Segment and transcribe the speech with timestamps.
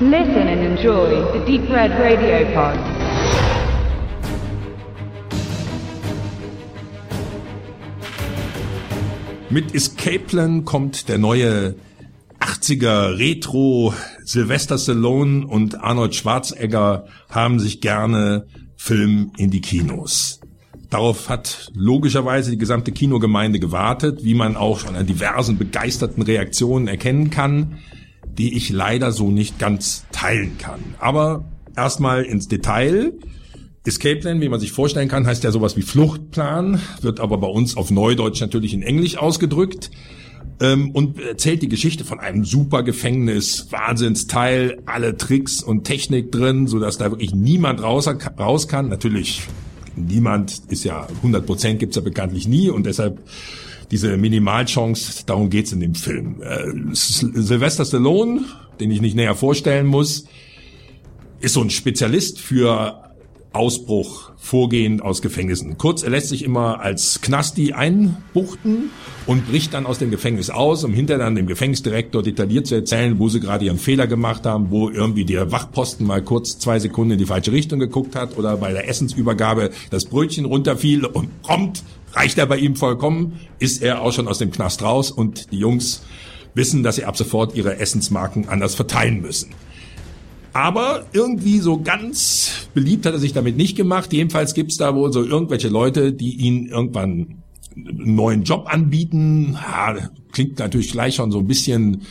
[0.00, 2.76] Listen and enjoy the Deep Red Radio Pod.
[9.50, 11.76] Mit Escape Plan kommt der neue
[12.40, 13.94] 80er Retro.
[14.24, 20.40] Sylvester Stallone und Arnold Schwarzenegger haben sich gerne Film in die Kinos.
[20.90, 26.88] Darauf hat logischerweise die gesamte Kinogemeinde gewartet, wie man auch schon an diversen begeisterten Reaktionen
[26.88, 27.78] erkennen kann,
[28.38, 30.80] die ich leider so nicht ganz teilen kann.
[30.98, 31.44] Aber
[31.76, 33.12] erstmal ins Detail.
[33.86, 37.48] Escape Plan, wie man sich vorstellen kann, heißt ja sowas wie Fluchtplan, wird aber bei
[37.48, 39.90] uns auf Neudeutsch natürlich in Englisch ausgedrückt
[40.60, 46.66] ähm, und erzählt die Geschichte von einem super Gefängnis, Wahnsinnsteil, alle Tricks und Technik drin,
[46.66, 48.08] so dass da wirklich niemand raus,
[48.38, 48.88] raus kann.
[48.88, 49.42] Natürlich,
[49.96, 53.20] niemand ist ja 100 Prozent gibt's ja bekanntlich nie und deshalb
[53.94, 56.42] diese Minimalchance, darum geht's in dem Film.
[56.42, 58.40] Äh, Sylvester Stallone,
[58.80, 60.24] den ich nicht näher vorstellen muss,
[61.38, 63.04] ist so ein Spezialist für
[63.52, 65.78] Ausbruch, Vorgehen aus Gefängnissen.
[65.78, 68.90] Kurz, er lässt sich immer als Knasti einbuchten
[69.26, 73.20] und bricht dann aus dem Gefängnis aus, um hinterher dann dem Gefängnisdirektor detailliert zu erzählen,
[73.20, 77.12] wo sie gerade ihren Fehler gemacht haben, wo irgendwie der Wachposten mal kurz zwei Sekunden
[77.12, 81.84] in die falsche Richtung geguckt hat oder bei der Essensübergabe das Brötchen runterfiel und prompt
[82.14, 85.58] reicht er bei ihm vollkommen, ist er auch schon aus dem Knast raus und die
[85.58, 86.02] Jungs
[86.54, 89.50] wissen, dass sie ab sofort ihre Essensmarken anders verteilen müssen.
[90.52, 94.12] Aber irgendwie so ganz beliebt hat er sich damit nicht gemacht.
[94.12, 97.42] Jedenfalls gibt's da wohl so irgendwelche Leute, die ihn irgendwann
[97.74, 99.54] einen neuen Job anbieten.
[99.60, 102.02] Ja, klingt natürlich gleich schon so ein bisschen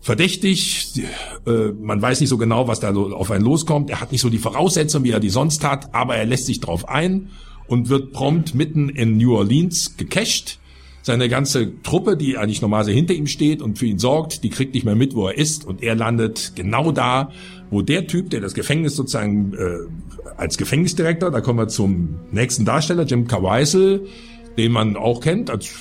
[0.00, 1.02] verdächtig.
[1.46, 3.90] Äh, man weiß nicht so genau, was da auf einen loskommt.
[3.90, 6.60] Er hat nicht so die Voraussetzungen, wie er die sonst hat, aber er lässt sich
[6.60, 7.28] drauf ein
[7.70, 10.58] und wird prompt mitten in New Orleans gecasht
[11.02, 14.74] seine ganze Truppe, die eigentlich normalerweise hinter ihm steht und für ihn sorgt, die kriegt
[14.74, 15.64] nicht mehr mit, wo er ist.
[15.64, 17.30] Und er landet genau da,
[17.70, 19.78] wo der Typ, der das Gefängnis sozusagen äh,
[20.36, 24.06] als Gefängnisdirektor, da kommen wir zum nächsten Darsteller, Jim Caviezel,
[24.58, 25.72] den man auch kennt als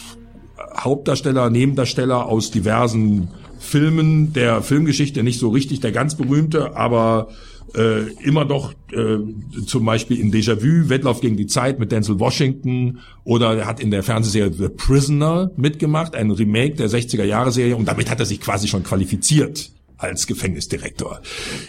[0.77, 7.29] Hauptdarsteller, Nebendarsteller aus diversen Filmen der Filmgeschichte, nicht so richtig der ganz berühmte, aber
[7.75, 9.17] äh, immer doch äh,
[9.65, 13.91] zum Beispiel in Déjà-vu, Wettlauf gegen die Zeit mit Denzel Washington oder er hat in
[13.91, 18.67] der Fernsehserie The Prisoner mitgemacht, ein Remake der 60er-Jahre-Serie und damit hat er sich quasi
[18.67, 21.21] schon qualifiziert als Gefängnisdirektor.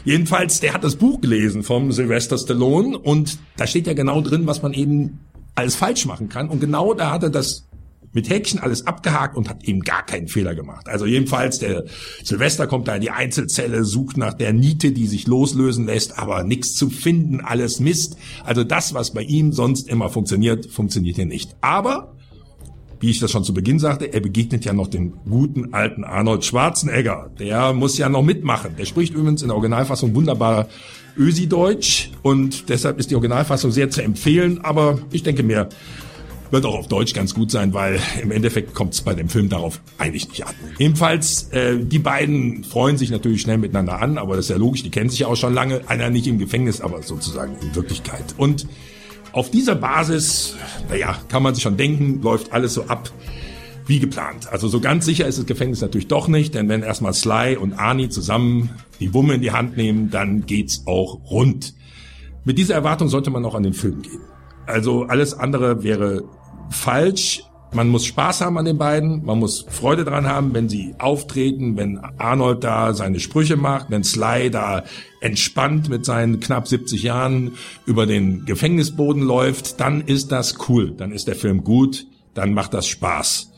[0.05, 4.47] Jedenfalls, der hat das Buch gelesen vom Sylvester Stallone und da steht ja genau drin,
[4.47, 5.19] was man eben
[5.57, 6.49] alles falsch machen kann.
[6.49, 7.67] Und genau da hat er das
[8.12, 10.88] mit Häkchen alles abgehakt und hat eben gar keinen Fehler gemacht.
[10.88, 11.84] Also jedenfalls, der
[12.25, 16.43] Silvester kommt da in die Einzelzelle, sucht nach der Niete, die sich loslösen lässt, aber
[16.43, 18.16] nichts zu finden, alles Mist.
[18.44, 21.56] Also das, was bei ihm sonst immer funktioniert, funktioniert hier nicht.
[21.60, 22.16] Aber
[23.00, 26.44] wie ich das schon zu Beginn sagte, er begegnet ja noch dem guten alten Arnold
[26.44, 27.31] Schwarzenegger.
[27.38, 28.77] Der muss ja noch mitmachen.
[28.77, 30.69] Der spricht übrigens in der Originalfassung wunderbar
[31.16, 35.71] Ösi-Deutsch und deshalb ist die Originalfassung sehr zu empfehlen, aber ich denke mir,
[36.50, 39.49] wird auch auf Deutsch ganz gut sein, weil im Endeffekt kommt es bei dem Film
[39.49, 40.55] darauf eigentlich nicht an.
[40.78, 44.83] Ebenfalls, äh, die beiden freuen sich natürlich schnell miteinander an, aber das ist ja logisch,
[44.83, 45.89] die kennen sich ja auch schon lange.
[45.89, 48.34] Einer nicht im Gefängnis, aber sozusagen in Wirklichkeit.
[48.37, 48.66] Und
[49.33, 50.56] auf dieser Basis,
[50.89, 53.10] naja, kann man sich schon denken, läuft alles so ab
[53.87, 54.49] wie geplant.
[54.50, 57.72] Also so ganz sicher ist das Gefängnis natürlich doch nicht, denn wenn erstmal Sly und
[57.72, 61.75] Arnie zusammen die Wumme in die Hand nehmen, dann geht's auch rund.
[62.44, 64.21] Mit dieser Erwartung sollte man auch an den Film gehen.
[64.66, 66.25] Also alles andere wäre
[66.71, 67.45] falsch.
[67.73, 71.77] Man muss Spaß haben an den beiden, man muss Freude dran haben, wenn sie auftreten,
[71.77, 74.83] wenn Arnold da seine Sprüche macht, wenn Sly da
[75.21, 77.53] entspannt mit seinen knapp 70 Jahren
[77.87, 82.75] über den Gefängnisboden läuft, dann ist das cool, dann ist der Film gut, dann macht
[82.75, 83.53] das Spaß.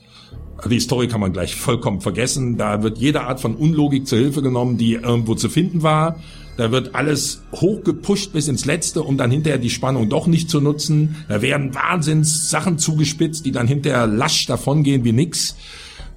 [0.69, 4.43] Die Story kann man gleich vollkommen vergessen, da wird jede Art von Unlogik zur Hilfe
[4.43, 6.17] genommen, die irgendwo zu finden war
[6.57, 10.61] da wird alles hochgepusht bis ins Letzte, um dann hinterher die Spannung doch nicht zu
[10.61, 11.17] nutzen.
[11.29, 15.57] Da werden Wahnsinns Sachen zugespitzt, die dann hinterher lasch davongehen wie nix.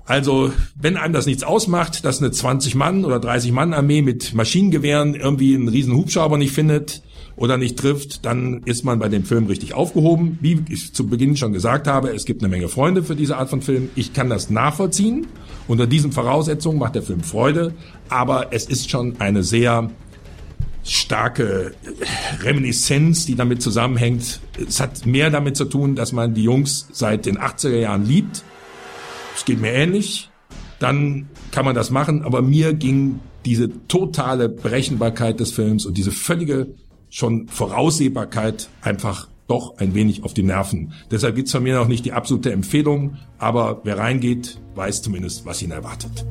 [0.08, 4.36] Also, wenn einem das nichts ausmacht, dass eine 20 Mann oder 30 Mann Armee mit
[4.36, 7.02] Maschinengewehren irgendwie einen riesen Hubschrauber nicht findet
[7.36, 10.38] oder nicht trifft, dann ist man bei dem Film richtig aufgehoben.
[10.42, 13.50] Wie ich zu Beginn schon gesagt habe, es gibt eine Menge Freunde für diese Art
[13.50, 13.90] von Film.
[13.96, 15.26] Ich kann das nachvollziehen.
[15.68, 17.74] Unter diesen Voraussetzungen macht der Film Freude,
[18.08, 19.90] aber es ist schon eine sehr
[20.86, 21.74] starke
[22.42, 24.40] Reminiszenz, die damit zusammenhängt.
[24.68, 28.44] Es hat mehr damit zu tun, dass man die Jungs seit den 80er Jahren liebt.
[29.36, 30.30] Es geht mir ähnlich.
[30.80, 36.12] Dann kann man das machen, aber mir ging diese totale Berechenbarkeit des Films und diese
[36.12, 36.68] völlige
[37.10, 40.94] schon Voraussehbarkeit einfach doch ein wenig auf die Nerven.
[41.12, 45.62] Deshalb gibt's von mir noch nicht die absolute Empfehlung, aber wer reingeht, weiß zumindest, was
[45.62, 46.26] ihn erwartet.